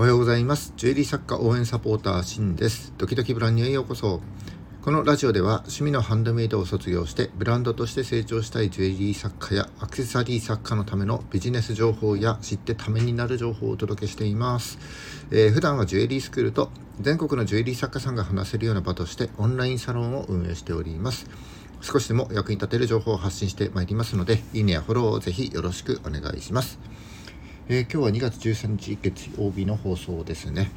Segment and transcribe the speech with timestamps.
[0.00, 0.72] おはようございます。
[0.78, 2.94] ジュエリー作家応援サポーターシンです。
[2.96, 4.22] ドキドキブランニュへようこそ。
[4.80, 14.78] このラジオでは趣味のハンドメイドを卒業してブランドとして成長したいジュエリー作家やアクセサリー作家のためのビジネス情報や知ってためになる情報をお届けしています、
[15.30, 21.28] えー、普段はジュエリースクールと全国のジュエリー作家さんが話せるような場としてオンラインサロンを運営しております。
[21.82, 26.78] 少しでも役に立てる情報を発信してまいりますのでいいねやフォローをぜひよろしくお願いします。
[27.68, 30.70] えー、今日は2月13日月曜日の放送ですね。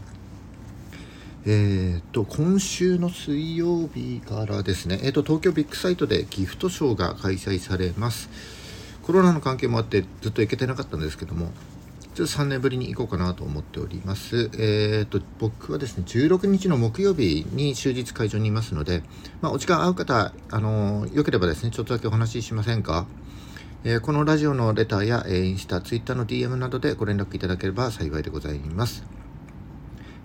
[1.46, 8.30] えーと、今週の水曜日からですね、えーと、東京ビッグサイトでギフトショーが開催されます。
[9.02, 11.52] コロナの関係もあってずっと行けてなかったんですけども、
[12.14, 14.52] ちょっと3年ぶりに行こうかなと思っております。
[14.54, 19.02] えーと、僕はですね、16日の木曜日に終日会場にいますので、
[19.41, 23.08] まあ、お時間合う方、あのー、よければですね、ちょっとだけお話ししませんか？
[23.86, 29.04] え、このラジオのレターや、え、インスタ、ツイッターの DM などでご連絡いただければ幸いでございます。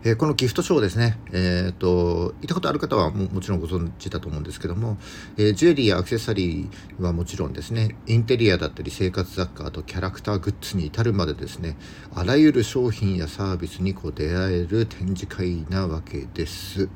[0.04, 4.96] え、このギフトショーですね、えーと、行ったことある方はももちろんご存知だと思うんですけども、
[5.36, 11.76] えー、ジュエリーやアクセサリーはもちろんですねインテリアだったり生活雑貨あとキャラクターグッズに至るまでですね
[12.14, 16.88] あらゆる商品やサービスにこう出会える展示会なわけです。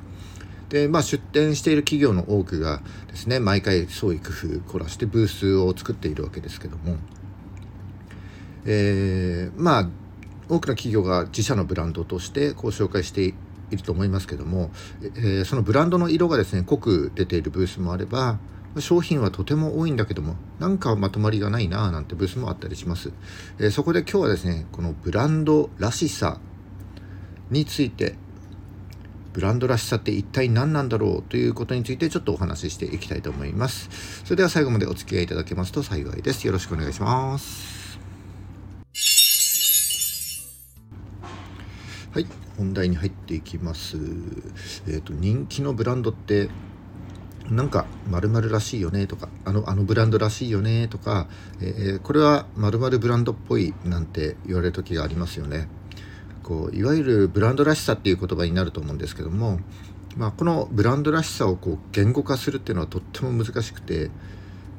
[0.73, 6.95] で、まあ、出展している企業の多くがですね毎回創意工夫凝らしてブースを作っているわけですけども、
[8.65, 9.89] えー、まあ
[10.49, 13.33] 多くの企業が自社のブランドとしてこう紹介してい
[13.69, 14.71] ると思いますけども、
[15.03, 18.39] えー、そのブランドの色がですね濃く出ているブースもあれば
[18.79, 23.13] 商品はとても多いんだけどもなんかまとまりがないなぁなんてブースもあったりします、
[23.59, 26.39] えー、そこで今日はですねこのブランドらしさ
[27.51, 28.15] について
[29.33, 33.89] ブランドらしさって一体何なんだろうということについてちょっとお話ししていきたいと思います。
[34.23, 36.45] それでは最後までお付き合いいただけますと幸いです。
[36.45, 37.99] よろしくお願いします。
[42.13, 43.97] はい、本題に入っていきます。
[44.87, 46.49] えっ、ー、と人気のブランドって
[47.49, 51.27] なんか〇〇らしいよねとかあのあのブランドらしいよねとか、
[51.59, 55.67] えー、これは〇〇ブランドっぽいなんて言われる時がありますよね。
[56.43, 59.59] こういわゆるブランドらしさっていう言葉になると思うんですけども、
[60.17, 64.11] まあ、このブランドらしさをこう言語化するっていうのはとっても難しくて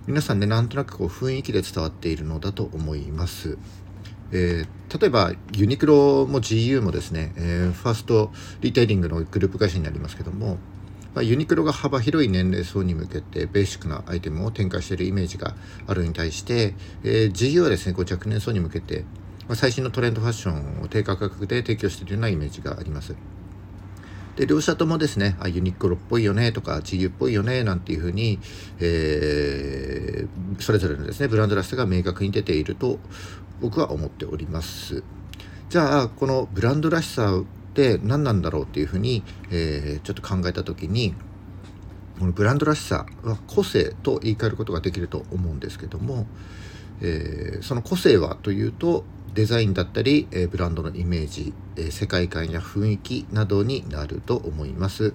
[0.06, 3.58] 皆さんねなんとなくこう雰囲気で伝わっているのだと思います。
[4.32, 10.58] えー、例えばユニクロも GU もですね、えー、ファーストリテイリングのグループ会社になりますけども、
[11.14, 15.54] まあ、ユニクロが幅広い年齢層に向けてベーシックなアイテムを展開しているイメージが
[15.86, 16.74] あるに対して、
[17.04, 19.04] えー、GU はですねこう若年層に向けて
[19.48, 23.14] ま最新のトレンドファッションを低価格で提供しているようなイメージがあります。
[24.36, 28.40] で両者ともですねあユニクロっぽいよねとか GU っぽいよねなんていうふうに、
[28.80, 32.98] えー、それぞれのですねブランドらしさが明確に出ていると
[33.60, 35.04] 僕は思っております
[35.68, 37.44] じゃあこのブランドらしさっ
[37.74, 41.14] て何なんだろうっていうふうに、えー、ちょっと考えた時に
[42.18, 46.26] このブランドらしさは個性と言い換えることができると思うんですけども、
[47.00, 55.12] えー、その個性はというとデザインだったり、えブランドのイメージ、え世界観や雰囲気などになると思います、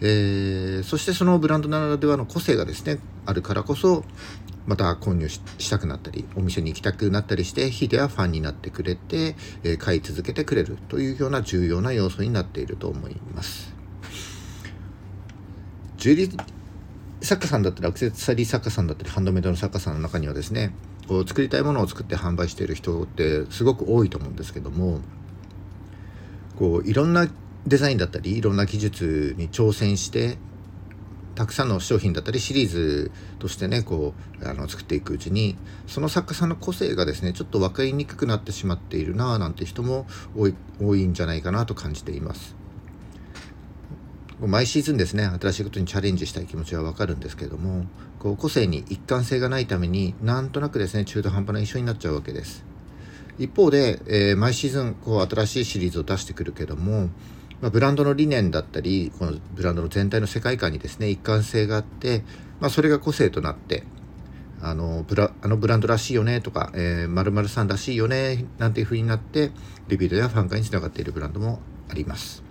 [0.00, 4.02] えー、そしてそのブランドならではの個性がですねあるからこそ
[4.66, 13.74] また購入したくなったりお店に行きたくなったりしてひではファンになってくれて、え、買い続けてくれるというような重要な要素になっていると思います。
[17.22, 20.72] 作家さんだったりアクセサリー作家さんだったりハンドメイドの作家さんの中にはですね
[21.06, 25.00] こう作りたいものを作って販売している人ってすごく多いと思うんですけども
[26.58, 27.28] こういろんな
[27.66, 30.38] デザインだったりいろんな技術に挑戦して
[31.34, 35.56] たくさんの商品だったりシリーズとしてねこうあの作っていくうちに
[35.86, 40.06] その作家さんの個性がですねちょっと分かりにくくなってしまっているなあなんて人も
[40.36, 42.59] 多い多いんじゃないかなと感じています。
[44.46, 47.84] 毎シーズンですね新しいことにチャレンジしたい気持ちはわかるんですけども
[48.18, 52.64] こう個性に一貫性がないためになんとなくですね中途半端な印象になっちゃうわけです
[53.38, 57.08] 一方で、えー、毎シーズンこう新しいシリーズを出してくるけども、
[57.60, 62.22] まあ、ブランドの理念だったりこのブランドの全体の世界観にですね一貫性があって、
[62.60, 63.84] まあ、それが個性となって
[64.62, 69.52] あのブラあのブランドらしいよねとか、えー、〇〇さんらしいよねなんていう風になって
[69.88, 72.49] リピートやファン化につながっているブランドもあります。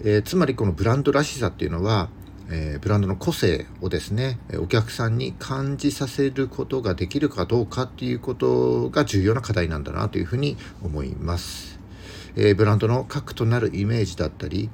[0.00, 2.08] えー、つまりこのブランドらしさっていうのは、
[2.50, 11.78] えー、ブランドの個性をですねお客さんに感じさせることができるかどうかっていうことが重要な課題なんだなというふうに思います、
[12.36, 14.70] えー、ブランドの核となるイメージだったり、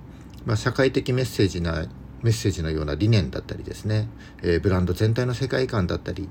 [0.46, 1.86] まあ、社会的メッセージな
[2.22, 4.08] メッセージのような理念だったりですね、
[4.42, 6.28] えブランド全体の世界観だったり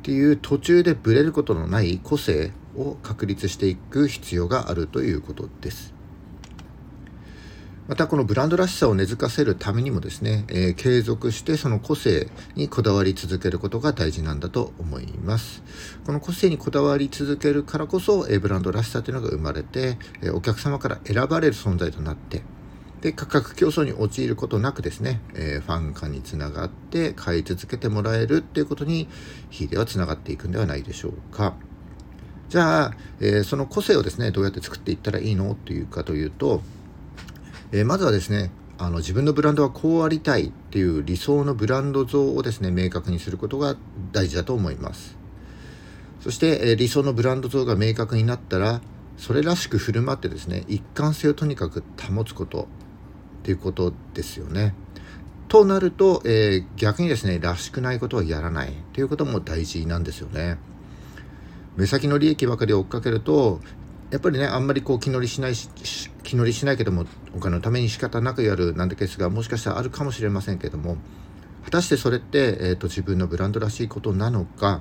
[0.00, 5.99] っていう途中でブレることのない個性を確立していく必要があるということです。
[7.90, 15.60] またこのブランドらしさを根付かせるためにもですね、えー、継続してその個性にこだわり続けることが大事なんだと思います。
[16.06, 22.42] この個性にこだわり続けるからこそ、えー、ブランドらしさというのが生まれて、えー、お客様から選ばれる存在となって
[23.00, 29.08] で価格競争に陥ることなくですね、えー、ファン化につながって買い続けてもらえるっていうことに
[29.50, 31.56] 日ではつながっていくんではないでしょうか。
[32.50, 35.50] じゃあ、えー、その個性をですねどうやって作っていったらいいの？
[35.50, 36.62] っていうかというと
[37.72, 43.76] えー、まずはですねあの自分のブランドはこうありたいっていう理想のブランド像をですね明確にすることが
[44.12, 45.18] 大事だと思います。
[46.20, 48.80] そして、えー、理想のブランド像が明確になったら
[49.16, 54.74] それらしく振る舞ってですね一貫性をとにかく保つことっていうことですよね。
[55.48, 60.58] となると、えー、逆にですねらしくないことはやらないということも大事なんですよね。
[61.76, 63.60] 目先の利益ばかり追っかけると
[64.10, 65.68] やっぱりねあんまりこう気乗りしないし
[66.22, 70.96] 気乗りしないけどもお金のために仕方なくやるなんてケースがもしかしたらあるかもしれませんけども
[71.64, 74.80] 果たしてそれって、えーと、自分のブランドらしいことなのか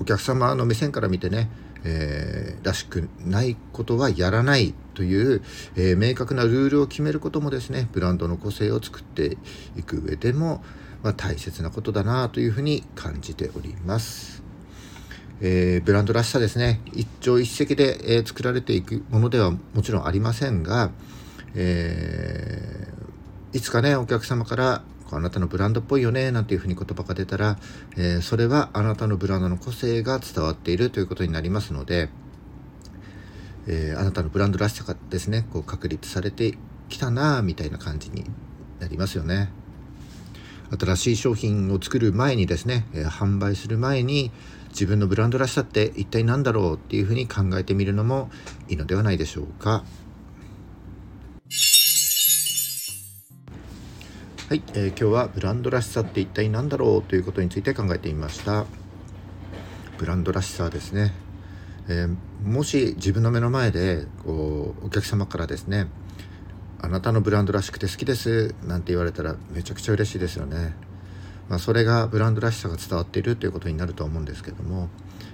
[0.00, 1.48] お客様の目線から見てね、
[1.84, 5.42] えー、らしくないことはやらないという、
[5.76, 9.36] えー、明確なルールを決めることもですねブランドの個性を作って
[9.76, 10.64] いく上でも、
[11.02, 14.51] まあ、大切なことだなというふうに感じております。
[15.44, 20.92] えー、ブランドらしさですね一朝一夕で、えー、作られていくものではもちろんありませんが、
[21.56, 27.58] えー、いつかねお客様からあなたのブランドっぽいよねなんていうふうに言葉が出たら、
[27.98, 32.08] えそれはあなたのブランドの個性が伝わっているということになりますので、
[33.68, 36.56] えあなたのブランドらしさがですねこう確立されて
[36.88, 38.24] きたなみたいな感じに
[38.80, 39.50] なりますよね。
[40.80, 44.30] 新しい商品を作る前にですね、え販売する前に
[44.72, 48.30] 自分のブランドらしさって一体何だろうっていうふうに考えてみるのも
[48.68, 49.84] いいのではないでしょうか。
[54.48, 58.66] はい、えー、今日はブランドらしさって一体何だろうということについて考えてみました。
[59.98, 61.12] ブランドらしさですね。
[61.88, 65.88] えー、もし自分の目の前でこうお客様からですね
[66.80, 70.74] あなたのブランドらしくて好きですなんて言われたらめちゃくちゃ嬉しいですよね。
[71.48, 74.88] まあ、それがブランドらしさが伝わっているということになると思うんですけども、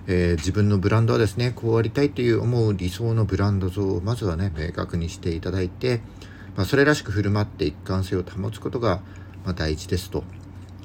[0.07, 6.01] えー、自分のブランドはですねこうありたいという思う理想のブランド像をまずはね明確にしていただいて、
[6.57, 9.01] まあ、それらしく振る舞って一貫性を保つことが、
[9.45, 10.25] まあ、大事ですと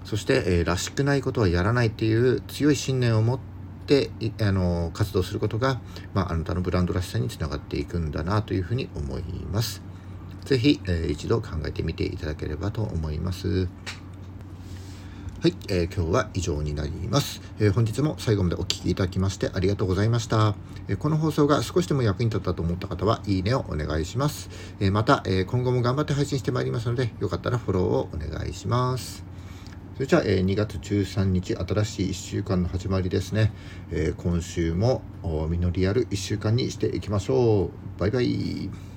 [0.04, 4.12] そして、えー、らしくないことはやらないっていう強い信念を持って
[4.42, 5.82] あの活動することが、
[6.14, 9.82] まあ、あなたのブランドらしさにつながっていくんだなというふうに思います。
[10.46, 13.70] 是非、えー、一度考えてみていただければと思います。
[15.44, 20.56] はい、えー、今日は以上になります、えー、本日も最後までお聴きいただきましてありがとうございました、
[20.88, 24.50] えー、この放送が少しでも役に立ったと思った方はいいねをお願いします、
[24.80, 29.26] えまた、え今後も頑張って配信してまいりますのでよかったらフォローをお願いします。
[29.96, 33.52] それじゃあ、え2月13日新しい1週間の始まりですね、
[33.92, 38.00] え今週も実りある1週間にしていきましょう。
[38.00, 38.93] バイバイ。